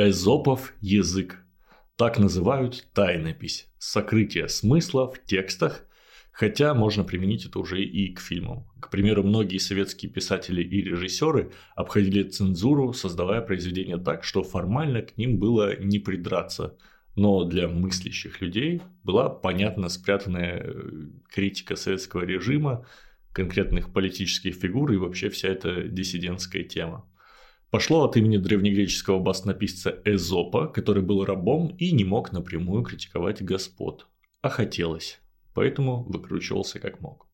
[0.00, 1.44] Эзопов язык.
[1.96, 5.84] Так называют тайнопись, сокрытие смысла в текстах,
[6.30, 8.68] хотя можно применить это уже и к фильмам.
[8.78, 15.18] К примеру, многие советские писатели и режиссеры обходили цензуру, создавая произведения так, что формально к
[15.18, 16.78] ним было не придраться,
[17.16, 20.80] но для мыслящих людей была понятна спрятанная э,
[21.28, 22.86] критика советского режима,
[23.32, 27.04] конкретных политических фигур и вообще вся эта диссидентская тема.
[27.70, 34.06] Пошло от имени древнегреческого баснописца Эзопа, который был рабом и не мог напрямую критиковать господ,
[34.40, 35.20] а хотелось,
[35.52, 37.26] поэтому выкручивался как мог.